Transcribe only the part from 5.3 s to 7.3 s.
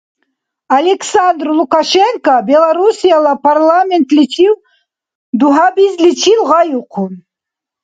дугьабизличил гъайухъун.